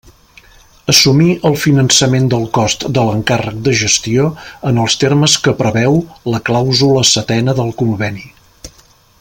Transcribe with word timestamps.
Assumir 0.93 1.27
el 1.49 1.57
finançament 1.63 2.25
del 2.35 2.47
cost 2.59 2.85
de 2.97 3.03
l'encàrrec 3.09 3.61
de 3.69 3.75
gestió 3.83 4.27
en 4.71 4.81
els 4.87 4.99
termes 5.05 5.39
que 5.45 5.57
preveu 5.63 6.03
la 6.37 6.43
clàusula 6.49 7.09
setena 7.15 7.59
del 7.61 7.75
Conveni. 7.85 8.27